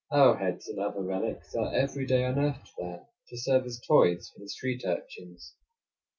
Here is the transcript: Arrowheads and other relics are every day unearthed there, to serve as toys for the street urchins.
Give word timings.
Arrowheads 0.11 0.67
and 0.67 0.79
other 0.79 1.03
relics 1.03 1.53
are 1.53 1.71
every 1.75 2.07
day 2.07 2.23
unearthed 2.23 2.71
there, 2.75 3.05
to 3.27 3.37
serve 3.37 3.65
as 3.67 3.79
toys 3.87 4.31
for 4.31 4.39
the 4.39 4.49
street 4.49 4.81
urchins. 4.83 5.53